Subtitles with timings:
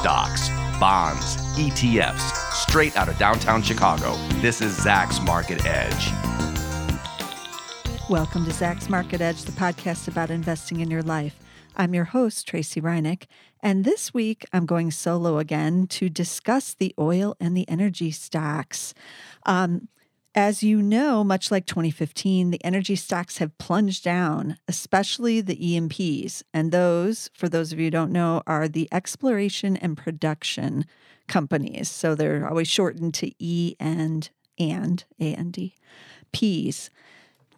[0.00, 0.48] stocks,
[0.80, 4.14] bonds, ETFs, straight out of downtown Chicago.
[4.40, 6.10] This is Zacks Market Edge.
[8.08, 11.38] Welcome to Zacks Market Edge, the podcast about investing in your life.
[11.76, 13.26] I'm your host, Tracey Ryniec,
[13.62, 18.94] and this week I'm going solo again to discuss the oil and the energy stocks.
[19.44, 19.88] Um,
[20.34, 26.42] as you know, much like 2015, the energy stocks have plunged down, especially the E&Ps.
[26.54, 30.86] And those, for those of you who don't know, are the exploration and production
[31.26, 31.88] companies.
[31.88, 35.74] So they're always shortened to E and and A and D
[36.32, 36.90] Ps.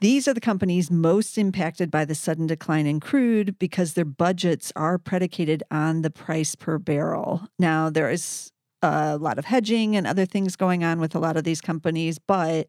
[0.01, 4.73] These are the companies most impacted by the sudden decline in crude because their budgets
[4.75, 7.49] are predicated on the price per barrel.
[7.59, 8.52] Now, there is
[8.83, 12.19] a lot of hedging and other things going on with a lot of these companies,
[12.19, 12.69] but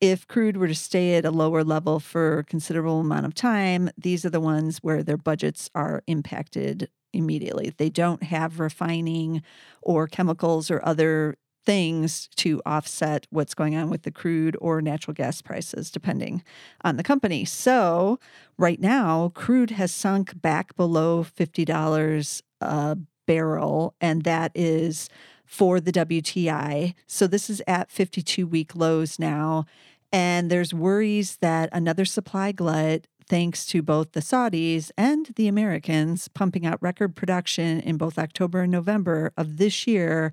[0.00, 3.90] if crude were to stay at a lower level for a considerable amount of time,
[3.98, 7.72] these are the ones where their budgets are impacted immediately.
[7.76, 9.42] They don't have refining
[9.82, 15.12] or chemicals or other things to offset what's going on with the crude or natural
[15.14, 16.42] gas prices, depending
[16.82, 17.44] on the company.
[17.44, 18.18] So,
[18.56, 25.08] right now, crude has sunk back below $50 a barrel, and that is
[25.50, 26.94] for the WTI.
[27.08, 29.66] So, this is at 52 week lows now.
[30.12, 36.28] And there's worries that another supply glut thanks to both the Saudis and the Americans
[36.28, 40.32] pumping out record production in both October and November of this year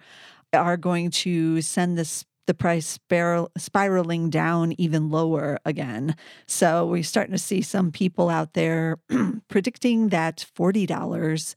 [0.54, 6.16] are going to send this the price spiral, spiraling down even lower again.
[6.46, 8.98] So we're starting to see some people out there
[9.50, 11.56] predicting that $40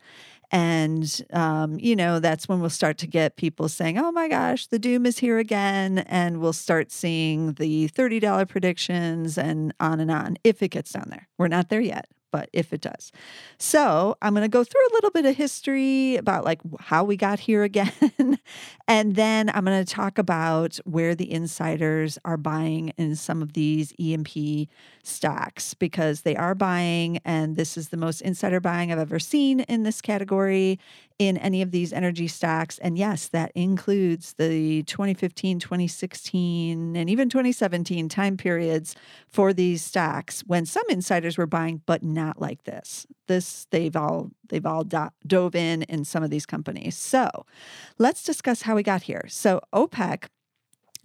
[0.51, 4.67] and, um, you know, that's when we'll start to get people saying, oh my gosh,
[4.67, 5.99] the doom is here again.
[5.99, 11.07] And we'll start seeing the $30 predictions and on and on if it gets down
[11.09, 11.29] there.
[11.39, 13.13] We're not there yet, but if it does.
[13.59, 17.17] So I'm going to go through a little bit of history about like how we
[17.17, 17.93] got here again.
[18.89, 23.53] and then I'm going to talk about where the insiders are buying in some of
[23.53, 24.69] these E&P
[25.03, 29.61] stocks because they are buying, and this is the most insider buying I've ever seen
[29.61, 30.79] in this category
[31.21, 32.79] in any of these energy stocks.
[32.79, 38.97] And yes, that includes the 2015, 2016, and even 2017 time periods
[39.29, 43.07] for these stocks when some insiders were buying, but not like this.
[43.27, 46.97] This they've all they've all do- dove in in some of these companies.
[46.97, 47.29] So
[47.99, 49.27] let's discuss how we got here.
[49.29, 50.25] So OPEC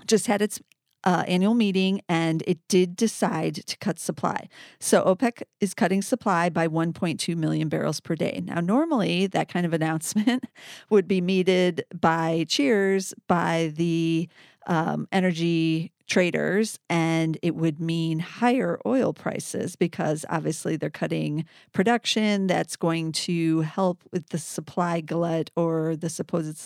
[0.07, 0.61] just had its
[1.05, 4.49] uh, annual meeting and it did decide to cut supply.
[4.79, 8.41] So OPEC is cutting supply by 1.2 million barrels per day.
[8.43, 10.45] Now, normally that kind of announcement
[10.89, 14.27] would be meted by cheers by the
[14.67, 22.45] um, energy traders and it would mean higher oil prices because obviously they're cutting production
[22.47, 26.57] that's going to help with the supply glut or the supposed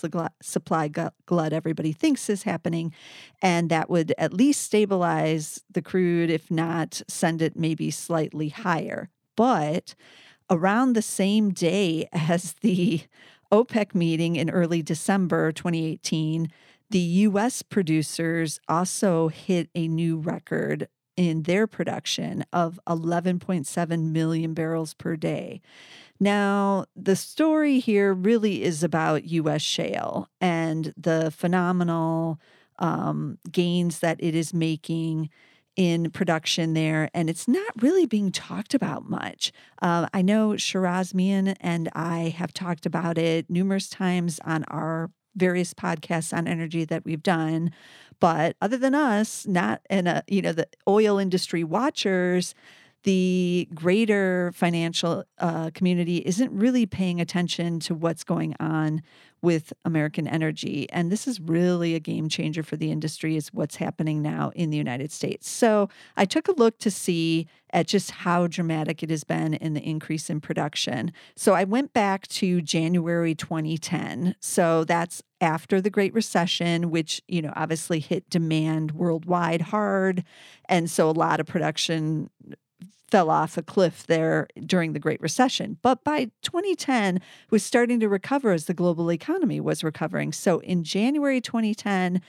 [0.42, 2.94] supply glut everybody thinks is happening
[3.42, 9.10] and that would at least stabilize the crude if not send it maybe slightly higher.
[9.36, 9.96] But
[10.50, 13.02] around the same day as the
[13.52, 16.52] OPEC meeting in early December 2018
[16.90, 24.94] the US producers also hit a new record in their production of 11.7 million barrels
[24.94, 25.62] per day.
[26.20, 32.40] Now, the story here really is about US shale and the phenomenal
[32.80, 35.30] um, gains that it is making
[35.76, 39.54] in production there, and it's not really being talked about much.
[39.82, 45.10] Uh, I know Sheraz Mian and I have talked about it numerous times on our
[45.40, 47.72] various podcasts on energy that we've done.
[48.20, 52.54] But other than us, not in a, uh, you know, the oil industry watchers,
[53.04, 59.02] the greater financial uh, community isn't really paying attention to what's going on
[59.42, 60.86] with American energy.
[60.92, 64.70] And this is really a game changer for the industry, is what's happening now in
[64.70, 65.50] the United States.
[65.50, 65.88] So
[66.18, 69.81] I took a look to see at just how dramatic it has been in the
[69.81, 71.14] increase in production.
[71.36, 74.36] So I went back to January 2010.
[74.42, 80.25] So that's after the Great Recession, which, you know, obviously hit demand worldwide hard.
[80.68, 82.30] And so a lot of production
[83.10, 85.78] fell off a cliff there during the Great Recession.
[85.82, 90.32] But by 2010, was starting to recover as the global economy was recovering.
[90.32, 92.22] So in January 2010,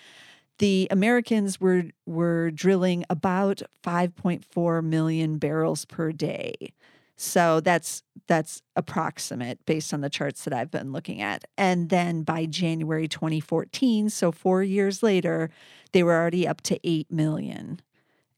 [0.59, 6.75] the Americans were were drilling about 5.4 million barrels per day.
[7.17, 11.45] So that's that's approximate based on the charts that I've been looking at.
[11.59, 15.51] And then by January 2014, so 4 years later,
[15.93, 17.81] they were already up to 8 million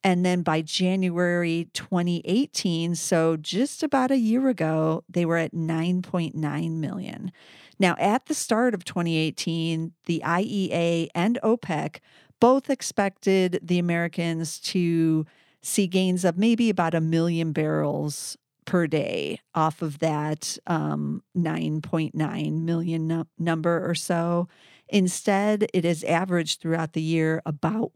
[0.04, 6.70] And then by January 2018, so just about a year ago, they were at 9.9
[6.72, 7.32] million.
[7.78, 11.98] Now, at the start of 2018, the IEA and OPEC
[12.40, 15.24] both expected the Americans to
[15.62, 22.62] see gains of maybe about a million barrels per day off of that um, 9.9
[22.62, 24.48] million number or so.
[24.88, 27.90] Instead, it has averaged throughout the year about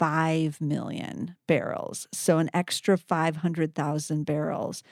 [0.00, 2.06] 1.5 million barrels.
[2.12, 4.82] So an extra 500,000 barrels.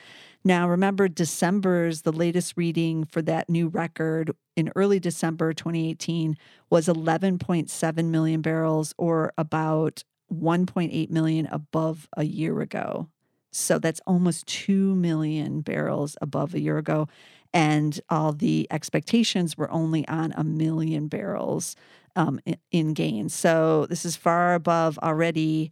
[0.44, 6.37] Now, remember, December's, the latest reading for that new record in early December 2018
[6.70, 13.08] was 11.7 million barrels, or about 1.8 million above a year ago.
[13.50, 17.08] So that's almost 2 million barrels above a year ago.
[17.54, 21.75] And all the expectations were only on a million barrels
[22.19, 23.32] um, in, in gains.
[23.32, 25.70] So this is far above already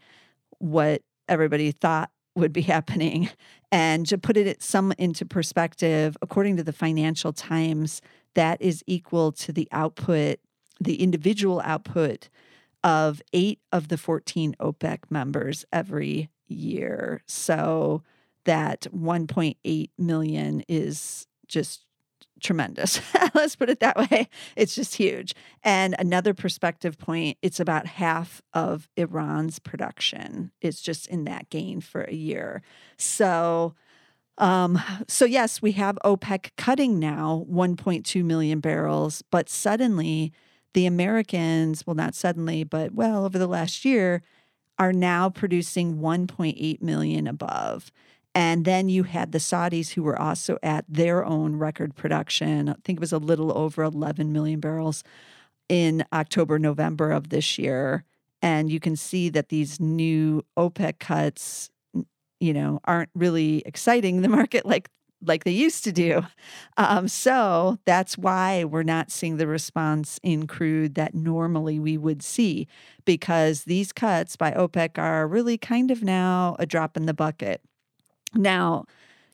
[0.58, 3.28] what everybody thought would be happening.
[3.72, 8.00] And to put it some into perspective, according to the Financial Times,
[8.34, 10.38] that is equal to the output,
[10.80, 12.28] the individual output
[12.84, 17.22] of eight of the 14 OPEC members every year.
[17.26, 18.04] So
[18.44, 21.85] that 1.8 million is just
[22.40, 23.00] tremendous.
[23.34, 24.28] Let's put it that way.
[24.56, 25.34] It's just huge.
[25.62, 30.52] And another perspective point, it's about half of Iran's production.
[30.60, 32.62] It's just in that gain for a year.
[32.98, 33.74] So
[34.38, 34.78] um,
[35.08, 40.32] so yes, we have OPEC cutting now 1.2 million barrels, but suddenly
[40.74, 44.22] the Americans, well, not suddenly, but well, over the last year,
[44.78, 47.90] are now producing 1.8 million above.
[48.36, 52.68] And then you had the Saudis who were also at their own record production.
[52.68, 55.02] I think it was a little over 11 million barrels
[55.70, 58.04] in October, November of this year.
[58.42, 61.70] And you can see that these new OPEC cuts,
[62.40, 64.90] you know, aren't really exciting the market like
[65.24, 66.26] like they used to do.
[66.76, 72.22] Um, so that's why we're not seeing the response in crude that normally we would
[72.22, 72.68] see,
[73.06, 77.62] because these cuts by OPEC are really kind of now a drop in the bucket.
[78.34, 78.84] Now,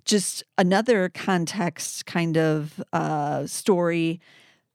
[0.05, 4.21] just another context kind of uh, story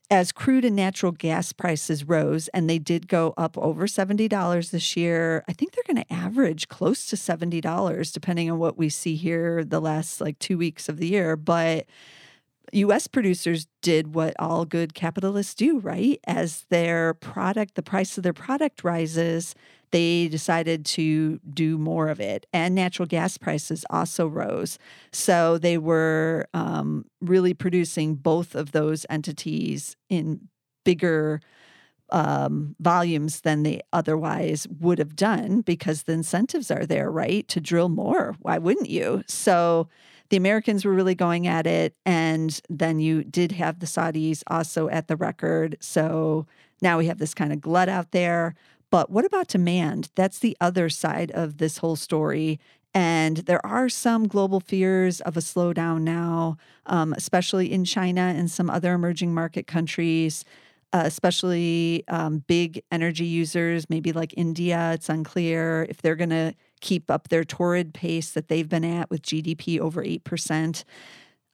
[0.10, 4.96] as crude and natural gas prices rose, and they did go up over $70 this
[4.96, 9.16] year, I think they're going to average close to $70, depending on what we see
[9.16, 11.36] here the last like two weeks of the year.
[11.36, 11.88] But
[12.72, 16.19] US producers did what all good capitalists do, right?
[16.25, 19.56] As their product, the price of their product rises,
[19.92, 22.45] they decided to do more of it.
[22.54, 24.78] And natural gas prices also rose.
[25.12, 30.50] So they were um, really producing both of those entities in
[30.84, 31.42] bigger
[32.10, 37.48] um, volumes than they otherwise would have done because the incentives are there, right?
[37.50, 38.36] To drill more.
[38.40, 39.24] Why wouldn't you?
[39.28, 39.90] So
[40.30, 41.95] the Americans were really going at it.
[42.06, 45.78] And then you did have the Saudis also at the record.
[45.80, 46.45] So
[46.81, 48.56] now we have this kind of glut out there.
[48.89, 50.10] But what about demand?
[50.16, 52.60] That's the other side of this whole story.
[52.94, 58.50] And there are some global fears of a slowdown now, um, especially in China and
[58.50, 60.45] some other emerging market countries,
[60.94, 64.94] uh, especially um, big energy users, maybe like India.
[64.94, 69.10] It's unclear if they're going to keep up their torrid pace that they've been at
[69.10, 70.83] with GDP over 8%.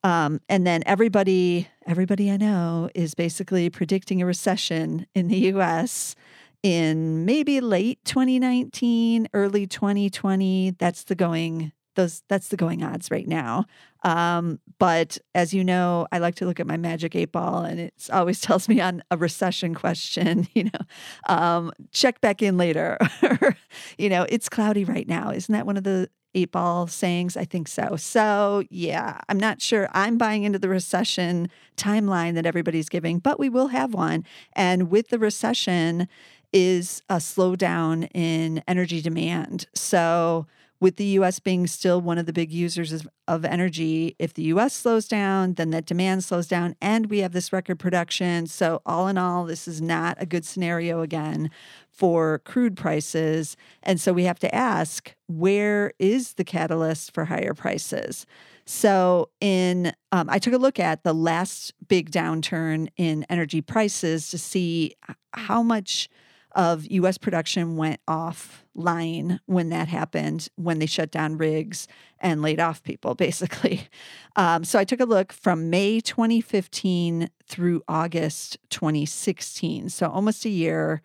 [0.04, 6.16] Um, and then everybody, everybody I know is basically predicting a recession in the US
[6.64, 10.72] in maybe late 2019, early 2020.
[10.80, 13.66] That's the going those that's the going odds right now.
[14.04, 17.80] Um, but as you know, I like to look at my magic eight ball, and
[17.80, 20.48] it always tells me on a recession question.
[20.54, 22.98] You know, um, check back in later.
[23.98, 25.32] you know, it's cloudy right now.
[25.32, 27.36] Isn't that one of the eight ball sayings?
[27.36, 27.96] I think so.
[27.96, 29.90] So yeah, I'm not sure.
[29.94, 34.26] I'm buying into the recession timeline that everybody's giving, but we will have one.
[34.54, 36.08] And with the recession,
[36.54, 39.68] is a slowdown in energy demand.
[39.74, 40.48] So,
[40.80, 44.44] with the US being still one of the big users of, of, energy, if the
[44.44, 48.48] US slows down, then that demand slows down, and we have this record production.
[48.48, 51.50] So, all in all, this is not a good scenario again
[51.90, 53.56] for crude prices.
[53.82, 58.26] And so, we have to ask where is the catalyst for higher prices?
[58.66, 64.30] So, in um, I took a look at the last big downturn in energy prices
[64.32, 64.96] to see
[65.34, 66.10] how much
[66.56, 71.88] of US production went offline when that happened, when they shut down rigs
[72.20, 73.88] and laid off people, basically.
[74.36, 79.90] Um, so I took a look from May 2015 through August 2016.
[79.90, 81.02] So almost a year.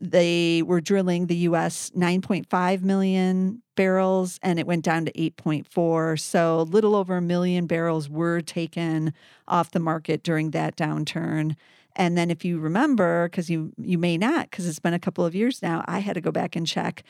[0.00, 6.20] they were drilling the US 9.5 million barrels and it went down to 8.4.
[6.20, 9.12] So a little over a million barrels were taken
[9.48, 11.56] off the market during that downturn.
[11.98, 15.24] And then if you remember, because you you may not, because it's been a couple
[15.24, 17.02] of years now, I had to go back and check.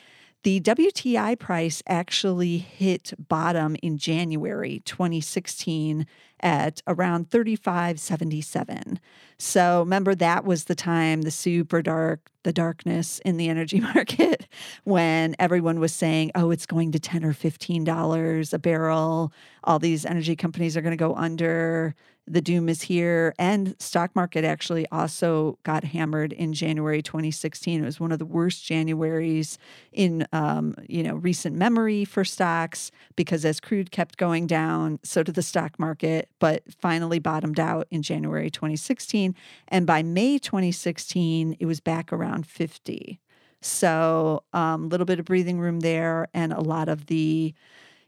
[0.43, 6.07] The WTI price actually hit bottom in January 2016
[6.39, 8.99] at around 35.77.
[9.37, 14.47] So remember that was the time the super dark the darkness in the energy market
[14.85, 19.33] when everyone was saying, "Oh, it's going to 10 or 15 dollars a barrel.
[19.65, 21.95] All these energy companies are going to go under."
[22.29, 23.33] The doom is here.
[23.39, 28.25] And stock market actually also got hammered in january 2016 it was one of the
[28.25, 29.57] worst januaries
[29.91, 35.23] in um, you know recent memory for stocks because as crude kept going down so
[35.23, 39.35] did the stock market but finally bottomed out in january 2016
[39.67, 43.19] and by may 2016 it was back around 50
[43.61, 47.53] so a um, little bit of breathing room there and a lot of the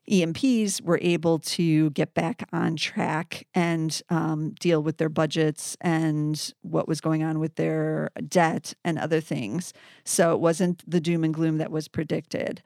[0.08, 6.53] E&Ps were able to get back on track and um, deal with their budgets and
[6.62, 9.74] what was going on with their debt and other things.
[10.03, 12.62] So it wasn't the doom and gloom that was predicted.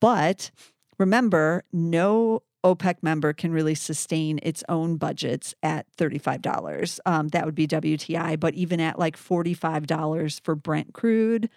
[0.00, 0.50] But
[0.98, 6.98] remember, no OPEC member can really sustain its own budgets at $35.
[7.06, 8.38] Um, that would be WTI.
[8.38, 11.48] But even at like $45 for Brent crude,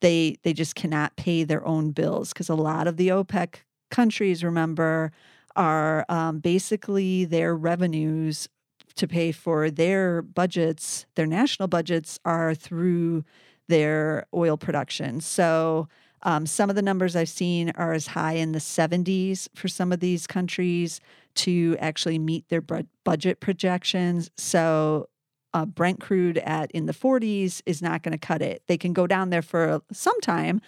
[0.00, 3.60] they they just cannot pay their own bills because a lot of the OPEC
[3.94, 5.12] countries, remember,
[5.54, 8.48] are um, basically their revenues
[8.96, 13.24] to pay for their budgets, their national budgets, are through
[13.68, 15.20] their oil production.
[15.20, 15.88] So
[16.22, 19.92] um, some of the numbers I've seen are as high in the 70s for some
[19.92, 21.00] of these countries
[21.36, 22.62] to actually meet their
[23.04, 24.30] budget projections.
[24.36, 25.08] So
[25.52, 28.62] uh, Brent crude at in the 40s is not going to cut it.
[28.66, 30.60] They can go down there for some time,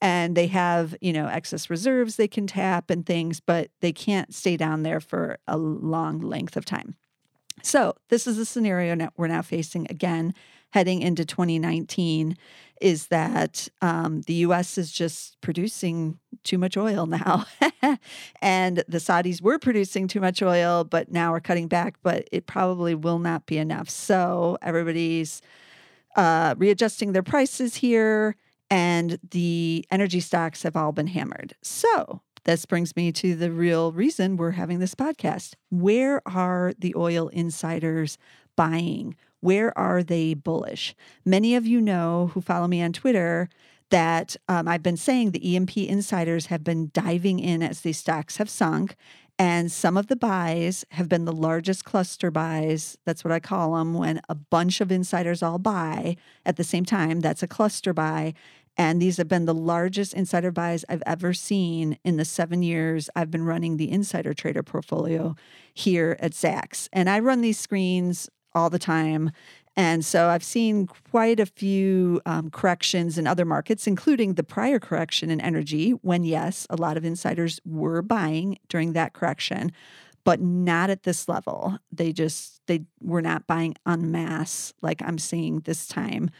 [0.00, 4.34] and they have you know excess reserves they can tap and things but they can't
[4.34, 6.96] stay down there for a long length of time.
[7.62, 10.34] So this is a scenario now we're now facing again
[10.72, 12.36] heading into 2019
[12.80, 17.44] is that um, the us is just producing too much oil now.
[18.40, 22.46] And the saudis were producing too much oil but now are cutting back but it
[22.46, 23.90] probably will not be enough.
[23.90, 25.42] So everybody's
[26.16, 28.36] uh, readjusting their prices here
[28.70, 31.54] and the energy stocks have all been hammered.
[31.62, 35.54] So, this brings me to the real reason we're having this podcast.
[35.68, 38.16] Where are the oil insiders
[38.56, 39.14] buying?
[39.40, 40.94] Where are they bullish?
[41.24, 43.48] Many of you know who follow me on Twitter
[43.90, 48.36] that um, I've been saying the E&P insiders have been diving in as these stocks
[48.36, 48.96] have sunk.
[49.38, 52.98] And some of the buys have been the largest cluster buys.
[53.06, 56.84] That's what I call them when a bunch of insiders all buy at the same
[56.84, 57.20] time.
[57.20, 58.34] That's a cluster buy.
[58.76, 63.10] And these have been the largest insider buys I've ever seen in the seven years
[63.14, 65.36] I've been running the insider trader portfolio
[65.74, 66.88] here at Zacks.
[66.92, 69.30] And I run these screens all the time.
[69.76, 74.78] And so I've seen quite a few um, corrections in other markets, including the prior
[74.78, 79.72] correction in energy, when, yes, a lot of insiders were buying during that correction,
[80.24, 81.78] but not at this level.
[81.92, 86.30] They just, they were not buying en masse like I'm seeing this time.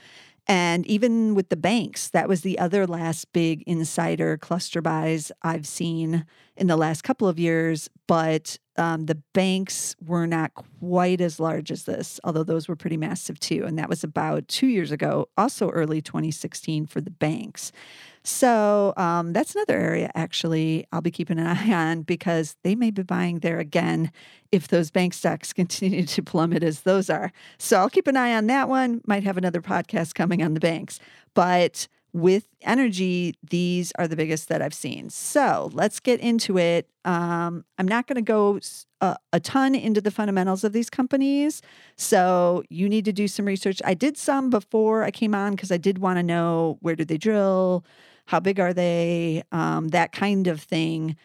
[0.46, 5.66] And even with the banks, that was the other last big insider cluster buys I've
[5.66, 6.24] seen
[6.56, 7.88] in the last couple of years.
[8.06, 12.96] But um, the banks were not quite as large as this, although those were pretty
[12.96, 13.64] massive too.
[13.66, 17.72] And that was about two years ago, also early 2016 for the banks.
[18.22, 22.90] So um, that's another area actually I'll be keeping an eye on because they may
[22.90, 24.12] be buying there again
[24.52, 27.32] if those bank stocks continue to plummet as those are.
[27.58, 29.00] So I'll keep an eye on that one.
[29.06, 30.98] Might have another podcast coming on the banks.
[31.34, 35.10] But with energy, these are the biggest that I've seen.
[35.10, 36.88] So let's get into it.
[37.04, 38.58] Um, I'm not going to go
[39.00, 41.62] a, a, ton into the fundamentals of these companies.
[41.96, 43.80] So you need to do some research.
[43.84, 47.08] I did some before I came on because I did want to know where did
[47.08, 47.84] they drill,
[48.30, 51.16] how big are they, um, that kind of thing.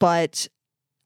[0.00, 0.48] But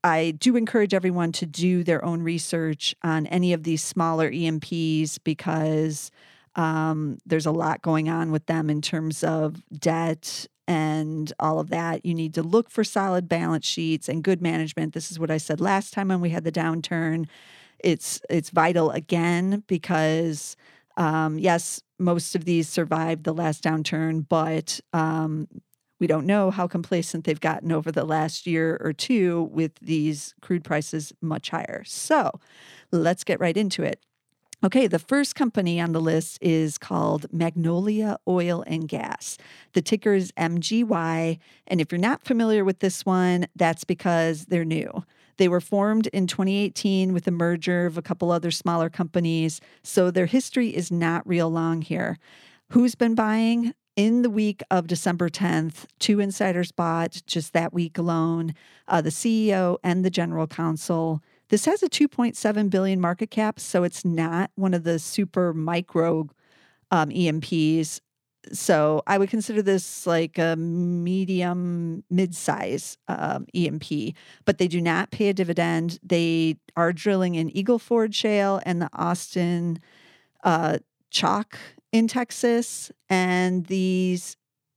[0.02, 5.18] I do encourage everyone to do their own research on any of these smaller E&Ps
[5.18, 6.10] because
[6.54, 11.68] um, there's a lot going on with them in terms of debt and all of
[11.68, 12.06] that.
[12.06, 14.94] You need to look for solid balance sheets and good management.
[14.94, 17.26] This is what I said last time when we had the downturn.
[17.78, 20.56] It's it's vital again because
[20.96, 25.48] um, yes, most of these survived the last downturn, but um,
[25.98, 30.34] we don't know how complacent they've gotten over the last year or two with these
[30.42, 31.82] crude prices much higher.
[31.86, 32.32] So
[32.92, 34.00] let's get right into it.
[34.64, 39.36] Okay, the first company on the list is called Magnolia Oil and Gas.
[39.74, 41.38] The ticker is MGY.
[41.66, 45.04] And if you're not familiar with this one, that's because they're new.
[45.38, 49.60] They were formed in 2018 with a merger of a couple other smaller companies.
[49.82, 52.18] So their history is not real long here.
[52.70, 53.74] Who's been buying?
[53.96, 58.52] In the week of December 10th, two insiders bought just that week alone
[58.88, 61.22] uh, the CEO and the general counsel.
[61.48, 66.28] This has a 2.7 billion market cap, so it's not one of the super micro
[66.90, 68.02] um, E&Ps.
[68.52, 75.10] So I would consider this like a medium, mid-size um, E&P, but they do not
[75.10, 75.98] pay a dividend.
[76.02, 79.80] They are drilling in Eagle Ford Shale and the Austin
[80.44, 80.78] uh,
[81.10, 81.58] Chalk
[81.92, 84.36] in Texas, and these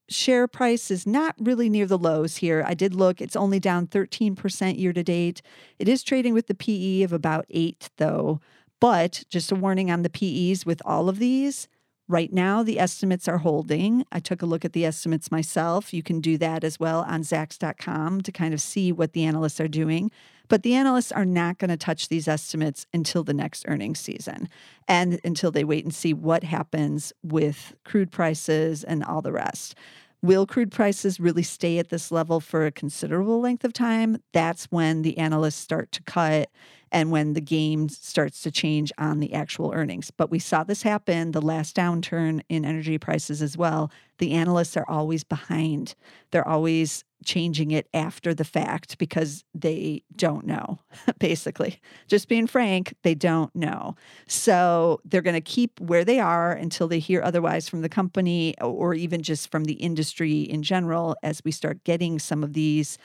[0.10, 2.64] share price is not really near the lows here.
[2.66, 5.42] I did look, it's only down 13% year to date.
[5.78, 8.42] It is trading with the PE of about eight, though.
[8.80, 11.68] But just a warning on the PEs with all of these.
[12.10, 14.04] Right now, the estimates are holding.
[14.12, 15.94] I took a look at the estimates myself.
[15.94, 19.62] You can do that as well on Zacks.com to kind of see what the analysts
[19.62, 20.10] are doing.
[20.48, 24.50] But the analysts are not going to touch these estimates until the next earnings season
[24.88, 29.76] and until they wait and see what happens with crude prices and all the rest.
[30.22, 34.18] Will crude prices really stay at this level for a considerable length of time?
[34.34, 36.50] That's when the analysts start to cut
[36.92, 40.12] and when the game starts to change on the actual earnings.
[40.12, 43.92] But we saw this happen the last downturn in energy prices as well.
[44.18, 45.96] The analysts are always behind.
[46.32, 50.80] They're always changing it after the fact because they don't know,
[51.20, 51.80] basically.
[52.08, 53.96] Just being frank, they don't know.
[54.28, 58.56] So they're going to keep where they are until they hear otherwise from the company
[58.60, 62.98] or even just from the industry in general as we start getting some of these.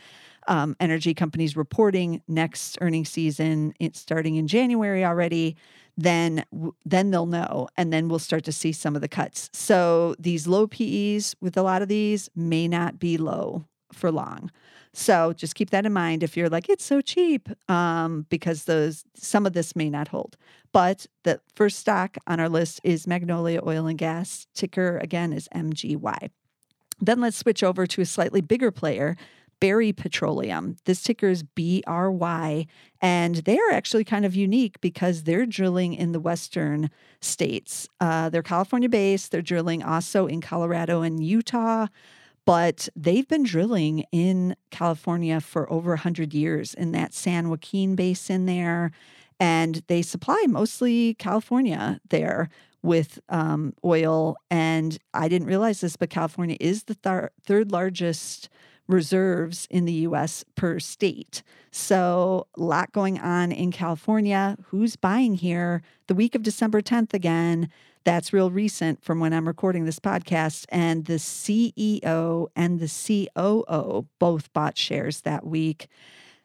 [0.46, 5.56] Um, energy companies reporting next earnings season, it's starting in January already
[5.96, 6.44] then
[6.84, 10.46] then they'll know and then we'll start to see some of the cuts so these
[10.46, 14.50] low PEs with a lot of these may not be low for long.
[14.92, 19.04] So just keep that in mind if you're like, it's so cheap, um, because those
[19.14, 20.36] some of this may not hold.
[20.72, 24.46] But the first stock on our list is Magnolia Oil and Gas.
[24.54, 26.30] Ticker again is MGY.
[27.00, 29.16] Then let's switch over to a slightly bigger player,
[29.58, 30.76] Berry Petroleum.
[30.84, 32.66] This ticker is BRY,
[33.00, 37.88] and they are actually kind of unique because they're drilling in the western states.
[38.00, 41.86] Uh, they're California based, they're drilling also in Colorado and Utah
[42.44, 48.46] but they've been drilling in California for over 100 years in that San Joaquin basin
[48.46, 48.90] there.
[49.40, 52.48] And they supply mostly California there
[52.82, 54.36] with um, oil.
[54.50, 58.48] And I didn't realize this, but California is the thir- third largest
[58.86, 61.42] reserves in the US per state.
[61.70, 64.56] So, a lot going on in California.
[64.66, 65.82] Who's buying here?
[66.06, 67.70] The week of December 10th again.
[68.04, 70.66] That's real recent from when I'm recording this podcast.
[70.68, 75.88] And the CEO and the COO both bought shares that week.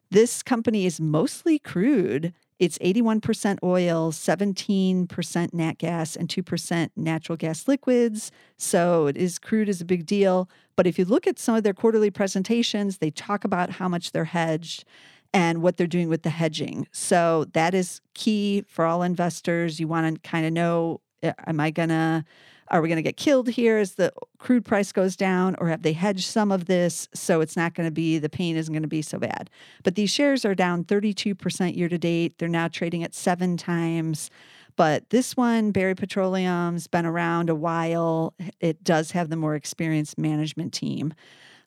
[0.10, 2.34] This company is mostly crude.
[2.60, 8.32] It's 81% oil, 17% nat gas, and 2% natural gas liquids.
[8.58, 10.50] So it is crude is a big deal.
[10.78, 14.14] But if you look at some of their quarterly presentations, they talk about how much
[14.14, 14.86] they're hedged
[15.34, 16.88] and what they're doing with the hedging.
[16.92, 19.80] So that is key for all investors.
[19.80, 22.26] You want to kind of know am I to
[22.72, 25.82] are we going to get killed here as the crude price goes down or have
[25.82, 28.84] they hedged some of this so it's not going to be the pain isn't going
[28.84, 29.50] to be so bad?
[29.84, 32.38] But these shares are down 32% year to date.
[32.38, 34.30] They're now trading at seven times.
[34.76, 38.34] But this one Berry petroleum's been around a while.
[38.60, 41.14] It does have the more experienced management team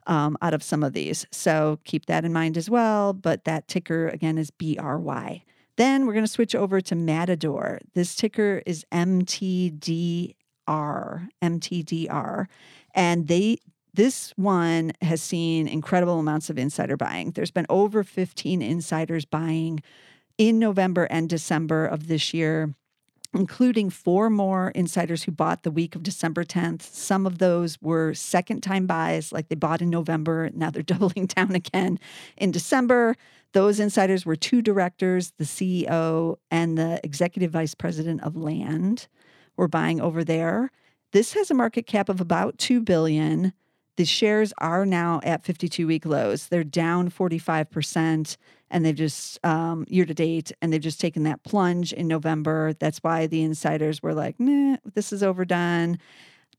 [0.06, 1.26] um, out of some of these.
[1.30, 3.12] So keep that in mind as well.
[3.12, 5.42] But that ticker again is bry
[5.76, 7.80] then we're going to switch over to Matador.
[7.94, 10.34] This ticker is MTDR,
[10.68, 12.46] MTDR.
[12.94, 13.58] And they
[13.94, 17.32] this one has seen incredible amounts of insider buying.
[17.32, 19.82] There's been over 15 insiders buying
[20.38, 22.74] in November and December of this year
[23.34, 26.82] including four more insiders who bought the week of December 10th.
[26.82, 30.50] Some of those were second time buys, like they bought in November.
[30.52, 31.98] Now they're doubling down again
[32.36, 33.16] in December.
[33.52, 39.08] Those insiders were two directors, the CEO and the executive vice president of land
[39.56, 40.70] were buying over there.
[41.12, 43.52] This has a market cap of about 2 billion.
[43.96, 46.48] The shares are now at 52 week lows.
[46.48, 48.36] They're down 45%
[48.70, 52.72] and they've just um, year to date and they've just taken that plunge in November.
[52.72, 55.98] That's why the insiders were like, nah, this is overdone.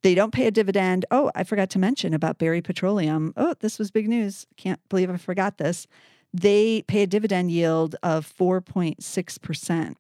[0.04, 1.06] They don't pay a dividend.
[1.10, 3.34] Oh, I forgot to mention about Berry Petroleum.
[3.36, 4.46] Oh, this was big news.
[4.58, 5.88] Can't believe I forgot this
[6.34, 9.96] they pay a dividend yield of 4.6%.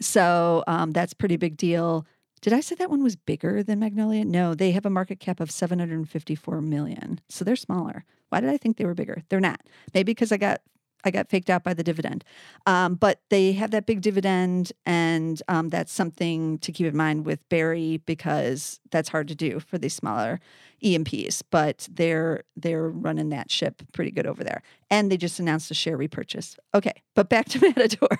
[0.00, 2.06] So um, that's pretty big deal.
[2.40, 4.24] Did I say that one was bigger than Magnolia?
[4.24, 7.20] No, they have a market cap of 754 million.
[7.28, 8.04] So they're smaller.
[8.28, 9.22] Why did I think they were bigger?
[9.28, 9.60] They're not.
[9.94, 10.60] Maybe because I got
[11.04, 12.24] I got faked out by the dividend.
[12.66, 17.26] Um, but they have that big dividend, and um, that's something to keep in mind
[17.26, 20.40] with Berry because that's hard to do for these smaller
[20.80, 21.42] E&Ps.
[21.42, 25.74] But they're they're running that ship pretty good over there, and they just announced a
[25.74, 26.56] share repurchase.
[26.74, 28.18] Okay, but back to Matador.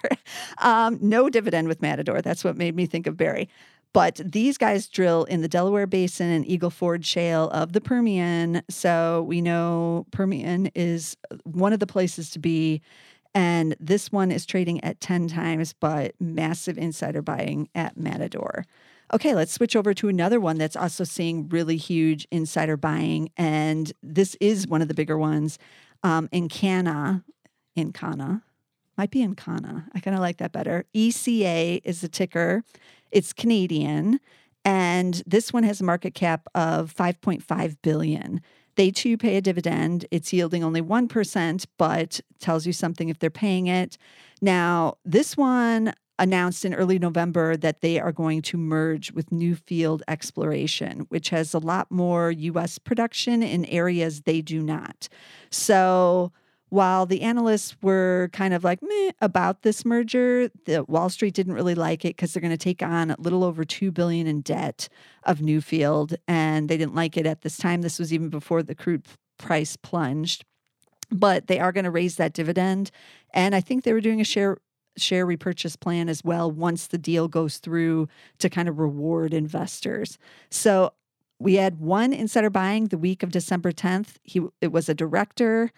[0.58, 2.22] um, no dividend with Matador.
[2.22, 3.48] That's what made me think of Berry.
[3.94, 8.60] But these guys drill in the Delaware Basin and Eagle Ford Shale of the Permian.
[8.68, 12.82] So we know Permian is one of the places to be.
[13.36, 18.66] And this one is trading at 10 times, but massive insider buying at Matador.
[19.12, 23.30] Okay, let's switch over to another one that's also seeing really huge insider buying.
[23.36, 25.58] And this is one of the bigger ones
[26.02, 27.22] um, Encana,
[27.76, 28.42] in Kana,
[28.96, 29.84] might be Encana.
[29.94, 30.84] I kind of like that better.
[30.94, 32.62] ECA is the ticker.
[33.10, 34.20] It's Canadian,
[34.64, 38.40] and this one has a market cap of 5.5 billion.
[38.76, 40.06] They too pay a dividend.
[40.10, 43.96] It's yielding only 1%, but tells you something if they're paying it.
[44.40, 50.00] Now, this one announced in early November that they are going to merge with Newfield
[50.06, 55.08] Exploration, which has a lot more US production in areas they do not.
[55.50, 56.32] So,
[56.74, 61.52] while the analysts were kind of like meh about this merger, the Wall Street didn't
[61.52, 64.40] really like it because they're going to take on a little over two billion in
[64.40, 64.88] debt
[65.22, 67.82] of Newfield, and they didn't like it at this time.
[67.82, 69.06] This was even before the crude
[69.38, 70.44] price plunged,
[71.12, 72.90] but they are going to raise that dividend,
[73.32, 74.58] and I think they were doing a share
[74.96, 78.08] share repurchase plan as well once the deal goes through
[78.38, 80.18] to kind of reward investors.
[80.50, 80.92] So
[81.38, 84.16] we had one insider buying the week of December 10th.
[84.24, 85.70] He it was a director.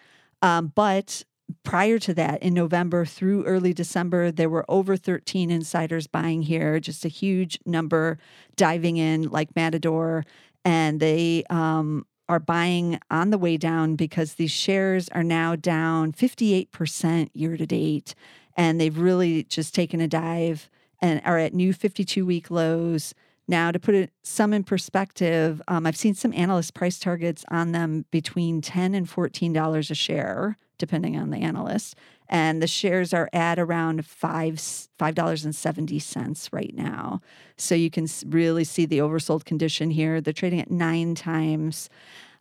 [0.43, 1.23] Um, but
[1.63, 6.81] prior to that, in November through early December, there were over 13 insiders buying here,
[6.81, 8.19] just a huge number
[8.57, 10.25] diving in like Matador.
[10.65, 16.13] And they um, are buying on the way down because these shares are now down
[16.13, 18.15] 58% year to date.
[18.57, 20.71] And they've really just taken a dive
[21.01, 23.15] and are at new 52 week lows.
[23.49, 27.73] Now, to put it some in perspective, um, I've seen some analyst price targets on
[27.73, 31.97] them between ten and fourteen dollars a share, depending on the analyst.
[32.29, 34.61] And the shares are at around five
[34.99, 37.21] five dollars and seventy cents right now.
[37.57, 40.21] So you can really see the oversold condition here.
[40.21, 41.89] They're trading at nine times.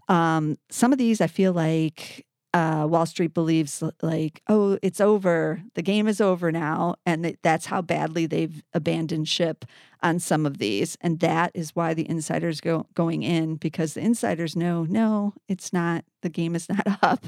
[0.07, 2.24] Um, some of these I feel like
[2.55, 5.61] uh, Wall Street believes like, oh, it's over.
[5.73, 6.95] The game is over now.
[7.05, 9.65] And that's how badly they've abandoned ship
[10.01, 10.97] on some of these.
[11.01, 15.73] And that is why the insiders go going in because the insiders know, no, it's
[15.73, 16.05] not.
[16.21, 17.25] The game is not up.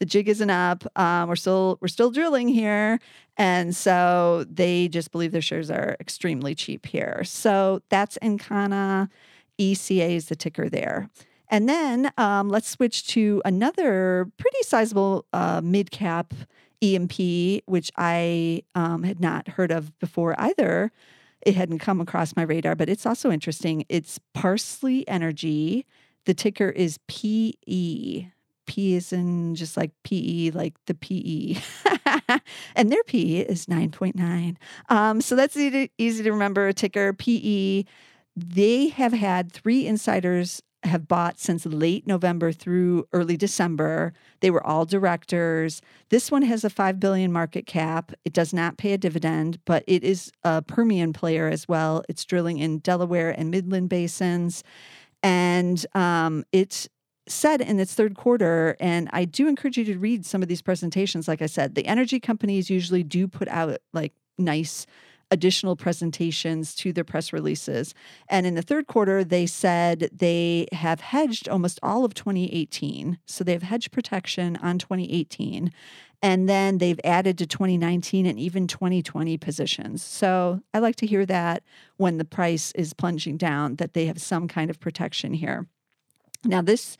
[0.00, 0.84] The jig isn't up.
[0.98, 2.98] Um, we're still we're still drilling here,
[3.36, 7.22] and so they just believe their shares are extremely cheap here.
[7.22, 9.08] So that's Encana.
[9.56, 11.08] ECA is the ticker there.
[11.54, 16.34] And then um, let's switch to another pretty sizable uh, mid cap
[16.80, 20.90] E&P, which I um, had not heard of before either.
[21.42, 23.84] It hadn't come across my radar, but it's also interesting.
[23.88, 25.86] It's Parsley Energy.
[26.24, 28.26] The ticker is PE.
[28.66, 31.62] P is in just like PE, like the PE.
[32.74, 34.56] and their PE is 9.9.
[34.88, 36.72] Um, so that's easy to, easy to remember.
[36.72, 37.84] Ticker PE.
[38.34, 44.12] They have had three insiders have bought since late November through early December.
[44.40, 45.80] They were all directors.
[46.10, 48.12] This one has a 5 billion market cap.
[48.24, 52.04] It does not pay a dividend, but it is a Permian player as well.
[52.08, 54.62] It's drilling in Delaware and Midland basins.
[55.22, 56.86] And um, it
[57.26, 60.62] said in its third quarter, and I do encourage you to read some of these
[60.62, 61.26] presentations.
[61.26, 64.86] Like I said, the energy companies usually do put out like nice
[65.34, 67.92] additional presentations to their press releases.
[68.28, 73.18] And in the third quarter, they said they have hedged almost all of 2018.
[73.26, 75.72] So they have hedge protection on 2018.
[76.22, 80.04] And then they've added to 2019 and even 2020 positions.
[80.04, 81.64] So I like to hear that
[81.96, 85.66] when the price is plunging down, that they have some kind of protection here.
[86.44, 86.96] Now, this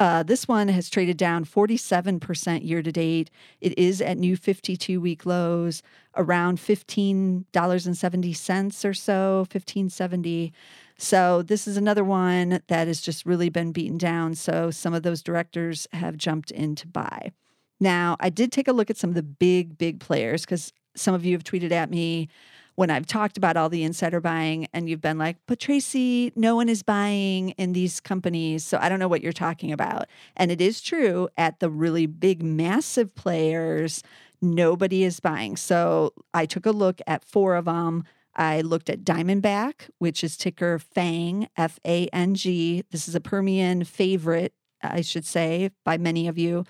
[0.00, 3.30] uh, this one has traded down 47% year to date.
[3.60, 5.80] It is at new 52 week lows,
[6.16, 10.52] around $15.70 or so, 1570.
[10.98, 14.34] So this is another one that has just really been beaten down.
[14.34, 17.32] So some of those directors have jumped in to buy.
[17.78, 21.14] Now, I did take a look at some of the big, big players because some
[21.14, 22.28] of you have tweeted at me
[22.74, 26.56] when I've talked about all the insider buying and you've been like, but Tracey, no
[26.56, 28.64] one is buying in these companies.
[28.64, 30.06] So I don't know what you're talking about.
[30.36, 34.02] And it is true at the really big, massive players,
[34.40, 35.56] nobody is buying.
[35.56, 38.04] So I took a look at four of them.
[38.34, 42.82] I looked at Diamondback, which is ticker FANG, F A N G.
[42.90, 46.64] This is a Permian favorite, I should say, by many of you.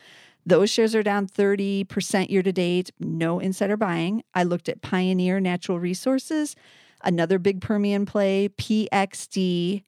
[0.44, 4.24] Those shares are down 30% year to date, no insider buying.
[4.34, 6.56] I looked at Pioneer Natural Resources,
[7.02, 9.84] another big Permian play, PXD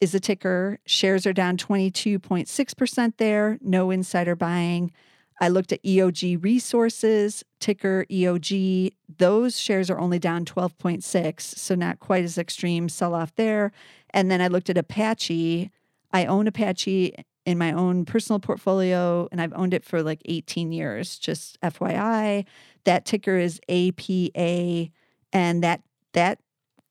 [0.00, 0.78] is a ticker.
[0.86, 4.92] Shares are down 22.6% there, no insider buying.
[5.40, 8.94] I looked at EOG Resources, ticker EOG.
[9.18, 13.72] Those shares are only down 12.6, so not quite as extreme sell off there.
[14.10, 15.70] And then I looked at Apache.
[16.12, 17.14] I own Apache
[17.48, 21.18] in my own personal portfolio, and I've owned it for like 18 years.
[21.18, 22.44] Just FYI,
[22.84, 24.90] that ticker is APA,
[25.32, 25.80] and that
[26.12, 26.40] that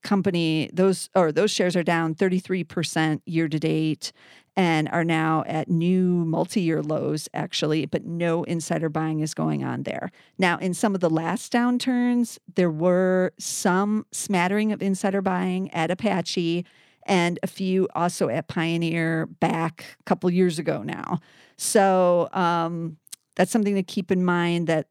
[0.01, 4.11] company those or those shares are down 33% year to date
[4.55, 9.83] and are now at new multi-year lows actually but no insider buying is going on
[9.83, 15.69] there now in some of the last downturns there were some smattering of insider buying
[15.73, 16.63] at apache
[17.07, 21.19] and a few also at Pioneer back a couple years ago now.
[21.57, 22.97] So um,
[23.35, 24.87] that's something to keep in mind that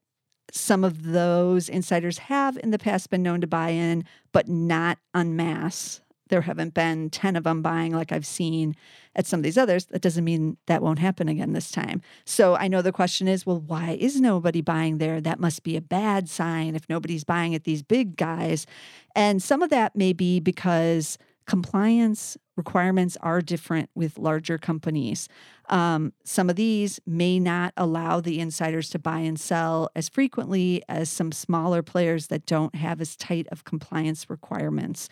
[0.52, 4.98] some of those insiders have in the past been known to buy in, but not
[5.14, 6.00] en masse.
[6.28, 8.74] There haven't been 10 of them buying like I've seen
[9.14, 9.86] at some of these others.
[9.86, 12.02] That doesn't mean that won't happen again this time.
[12.24, 15.20] So I know the question is well, why is nobody buying there?
[15.20, 18.66] That must be a bad sign if nobody's buying at these big guys.
[19.14, 25.28] And some of that may be because compliance requirements are different with larger companies.
[25.68, 30.82] Um, some of these may not allow the insiders to buy and sell as frequently
[30.88, 35.08] as some smaller players that don't have as tight of compliance requirements.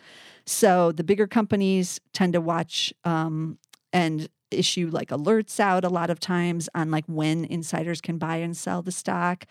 [0.47, 3.59] So the bigger companies tend to watch um,
[3.93, 8.37] and issue like alerts out a lot of times on like when insiders can buy
[8.37, 9.47] and sell the stock.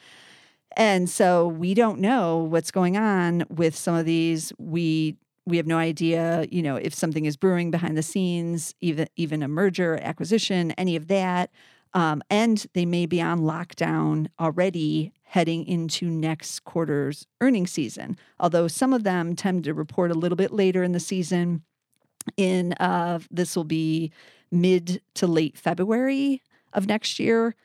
[0.76, 4.52] And so we don't know what's going on with some of these.
[4.58, 9.08] We we have no idea, you know, if something is brewing behind the scenes, even
[9.16, 11.52] even a merger, acquisition, any of that.
[11.94, 18.18] Um, and they may be on lockdown already heading into next quarter's earnings season.
[18.40, 21.64] Although some of them tend to report a little bit later in the season.
[22.38, 24.12] In uh, this will be
[24.52, 27.56] mid to late February of next year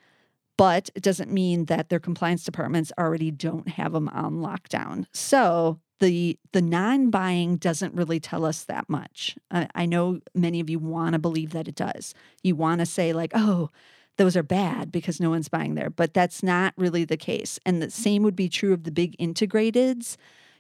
[0.58, 5.06] but it doesn't mean that their compliance departments already don't have them on lockdown.
[5.12, 9.36] So the the non-buying doesn't really tell us that much.
[9.50, 12.14] I, I know many of you want to believe that it does.
[12.42, 13.70] You want to say like, oh,
[14.16, 17.58] those are bad because no one's buying there, but that's not really the case.
[17.64, 20.16] And the same would be true of the big integrateds.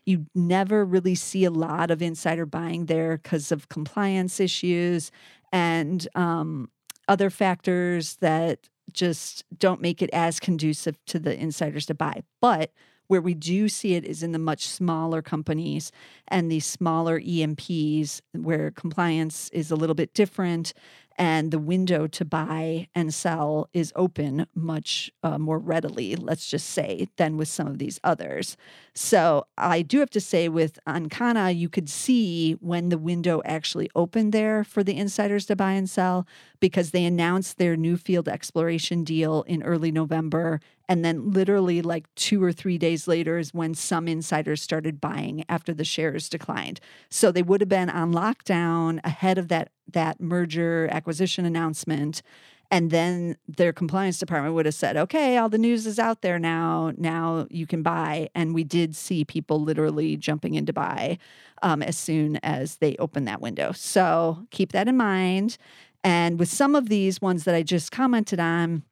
[0.06, 5.10] You never really see a lot of insider buying there because of compliance issues
[5.52, 6.70] and um,
[7.08, 12.22] other factors that just don't make it as conducive to the insiders to buy.
[12.40, 12.70] But
[13.08, 15.90] where we do see it is in the much smaller companies
[16.28, 20.72] and these smaller E&Ps where compliance is a little bit different
[21.18, 26.70] and the window to buy and sell is open much uh, more readily, let's just
[26.70, 28.56] say, than with some of these others.
[28.94, 33.90] So I do have to say, with Ancana, you could see when the window actually
[33.94, 36.26] opened there for the insiders to buy and sell
[36.60, 40.60] because they announced their Newfield exploration deal in early November.
[40.88, 45.44] And then, literally, like two or three days later, is when some insiders started buying
[45.48, 46.80] after the shares declined.
[47.10, 51.07] So they would have been on lockdown ahead of that that merger acquisition
[51.46, 52.22] announcement
[52.70, 56.38] and then their compliance department would have said okay all the news is out there
[56.38, 56.92] now.
[56.96, 58.28] Now you can buy.
[58.34, 61.18] And we did see people literally jumping in to buy
[61.62, 63.72] um, as soon as they opened that window.
[63.72, 65.56] So keep that in mind.
[66.04, 68.82] And with some of these ones that i just commented on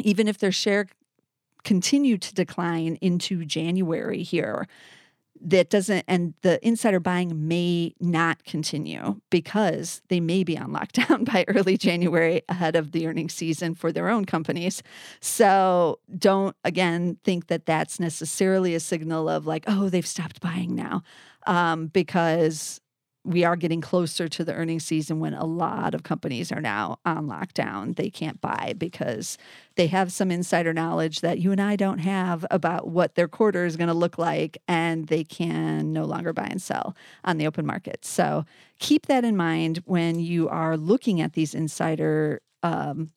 [0.00, 0.86] even if their share
[1.62, 4.66] continued to decline into january here
[5.44, 11.24] that doesn't and the insider buying may not continue because they may be on lockdown
[11.32, 14.82] by early January ahead of the earnings season for their own companies.
[15.20, 20.74] So don't again think that that's necessarily a signal of like, oh, they've stopped buying
[20.74, 21.02] now,
[21.46, 22.80] um, because
[23.24, 26.98] we are getting closer to the earnings season when a lot of companies are now
[27.06, 27.96] on lockdown.
[27.96, 29.38] They can't buy because
[29.76, 33.64] they have some insider knowledge that you and I don't have about what their quarter
[33.64, 37.46] is going to look like, and they can no longer buy and sell on the
[37.46, 38.04] open market.
[38.04, 38.44] So
[38.78, 43.10] keep that in mind when you are looking at these insider um,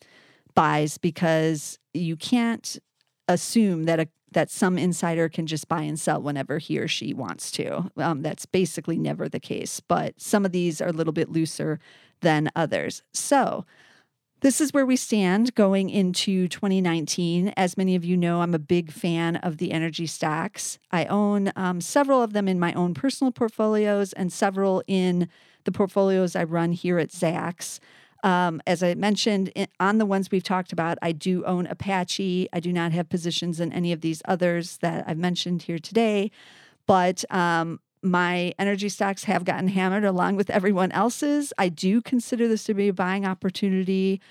[0.55, 2.77] buys because you can't
[3.27, 7.13] assume that a that some insider can just buy and sell whenever he or she
[7.13, 7.89] wants to.
[7.97, 11.79] Um, that's basically never the case, but some of these are a little bit looser
[12.21, 13.03] than others.
[13.13, 13.65] So,
[14.41, 17.53] This is where we stand going into 2019.
[17.57, 20.77] As many of you know, I'm a big fan of the energy stocks.
[20.91, 25.27] I own um, several of them in my own personal portfolios and several in
[25.63, 27.79] the portfolios I run here at Zacks.
[28.23, 32.49] Um, as I mentioned on the ones we've talked about, I do own Apache.
[32.51, 36.31] I do not have positions in any of these others that I've mentioned here today,
[36.85, 41.53] but um, my energy stocks have gotten hammered along with everyone else's.
[41.57, 44.21] I do consider this to be a buying opportunity.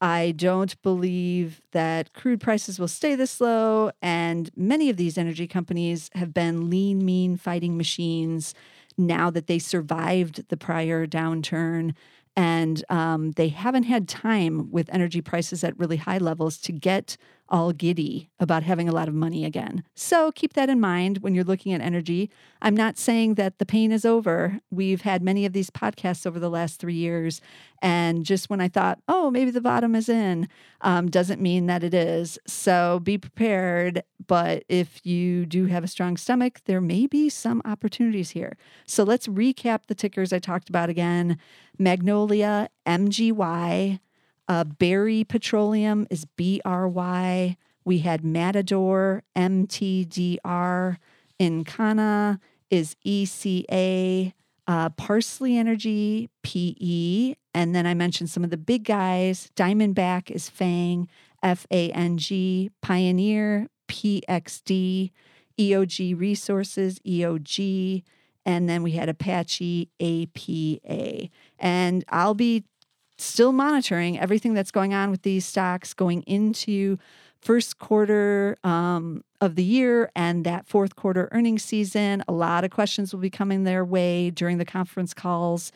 [0.00, 3.90] I don't believe that crude prices will stay this low.
[4.02, 8.54] And many of these energy companies have been lean, mean fighting machines
[8.98, 11.94] now that they survived the prior downturn
[12.36, 17.16] and um, they haven't had time with energy prices at really high levels to get
[17.48, 19.84] all giddy about having a lot of money again.
[19.94, 22.30] So keep that in mind when you're looking at energy.
[22.60, 24.60] I'm not saying that the pain is over.
[24.70, 27.40] We've had many of these podcasts over the last three years.
[27.82, 30.48] And just when I thought, oh, maybe the bottom is in,
[30.80, 32.38] um, doesn't mean that it is.
[32.46, 34.02] So be prepared.
[34.26, 38.56] But if you do have a strong stomach, there may be some opportunities here.
[38.86, 41.38] So let's recap the tickers I talked about again
[41.78, 44.00] Magnolia, MGY.
[44.48, 47.56] Uh, Berry Petroleum is B R Y.
[47.84, 50.96] We had Matador, MTDR.
[51.40, 54.32] Encana is ECA.
[54.68, 57.34] Uh, Parsley Energy, PE.
[57.54, 59.50] And then I mentioned some of the big guys.
[59.54, 61.08] Diamondback is FANG,
[61.42, 62.70] F A N G.
[62.82, 65.10] Pioneer, PXD.
[65.58, 68.02] EOG Resources, EOG.
[68.44, 71.28] And then we had Apache, APA.
[71.58, 72.64] And I'll be
[73.18, 76.98] still monitoring everything that's going on with these stocks going into
[77.40, 82.22] first quarter um, of the year and that fourth quarter earnings season.
[82.28, 85.72] A lot of questions will be coming their way during the conference calls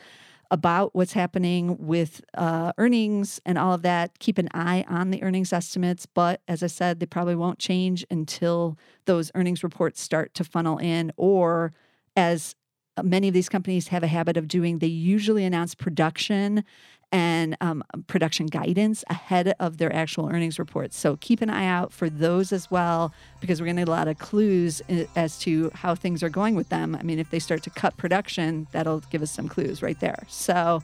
[0.51, 4.19] about what's happening with uh, earnings and all of that.
[4.19, 8.05] Keep an eye on the earnings estimates, but as I said, they probably won't change
[8.11, 11.73] until those earnings reports start to funnel in or
[12.17, 12.57] as
[13.03, 16.65] many of these companies have a habit of doing, they usually announce production
[17.13, 20.97] and um, production guidance ahead of their actual earnings reports.
[20.97, 23.91] So keep an eye out for those as well, because we're going to get a
[23.91, 24.81] lot of clues
[25.17, 26.95] as to how things are going with them.
[26.95, 30.25] I mean, if they start to cut production, that'll give us some clues right there.
[30.29, 30.83] So,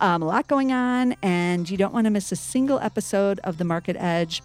[0.00, 3.58] um, a lot going on, and you don't want to miss a single episode of
[3.58, 4.42] The Market Edge.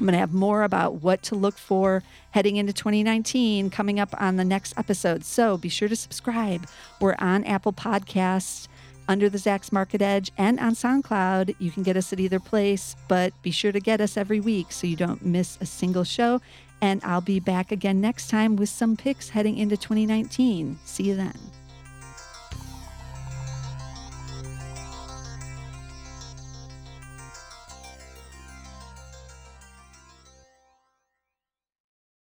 [0.00, 4.14] I'm going to have more about what to look for heading into 2019 coming up
[4.18, 5.24] on the next episode.
[5.24, 6.66] So be sure to subscribe.
[7.00, 8.66] We're on Apple Podcasts
[9.10, 11.56] under the Zacks Market Edge and on SoundCloud.
[11.58, 14.70] You can get us at either place, but be sure to get us every week
[14.70, 16.40] so you don't miss a single show.
[16.80, 20.78] And I'll be back again next time with some picks heading into 2019.
[20.84, 21.59] See you then.